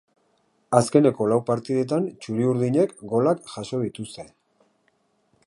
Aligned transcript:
Azkeneko 0.77 1.27
lau 1.31 1.37
partidetan 1.49 2.07
txuri-urdinek 2.23 2.97
golak 3.13 3.47
jaso 3.53 3.83
dituzte. 3.87 4.27